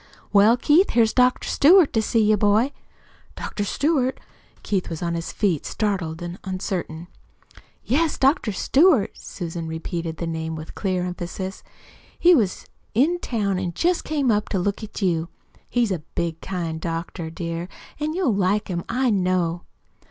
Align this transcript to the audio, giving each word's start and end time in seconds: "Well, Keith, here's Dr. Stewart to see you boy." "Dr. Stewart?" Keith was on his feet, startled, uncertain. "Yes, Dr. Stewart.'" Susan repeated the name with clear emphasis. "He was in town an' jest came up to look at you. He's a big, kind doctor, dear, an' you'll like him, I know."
"Well, 0.33 0.57
Keith, 0.57 0.89
here's 0.93 1.13
Dr. 1.13 1.47
Stewart 1.47 1.93
to 1.93 2.01
see 2.01 2.23
you 2.23 2.35
boy." 2.35 2.71
"Dr. 3.35 3.63
Stewart?" 3.63 4.19
Keith 4.63 4.89
was 4.89 5.03
on 5.03 5.13
his 5.13 5.31
feet, 5.31 5.63
startled, 5.63 6.23
uncertain. 6.43 7.07
"Yes, 7.85 8.17
Dr. 8.17 8.51
Stewart.'" 8.51 9.15
Susan 9.15 9.67
repeated 9.67 10.17
the 10.17 10.25
name 10.25 10.55
with 10.55 10.73
clear 10.73 11.05
emphasis. 11.05 11.61
"He 12.17 12.33
was 12.33 12.65
in 12.95 13.19
town 13.19 13.59
an' 13.59 13.73
jest 13.75 14.03
came 14.03 14.31
up 14.31 14.49
to 14.49 14.57
look 14.57 14.81
at 14.83 15.03
you. 15.03 15.29
He's 15.69 15.91
a 15.91 15.99
big, 15.99 16.41
kind 16.41 16.81
doctor, 16.81 17.29
dear, 17.29 17.67
an' 17.99 18.15
you'll 18.15 18.33
like 18.33 18.69
him, 18.69 18.83
I 18.89 19.11
know." 19.11 19.65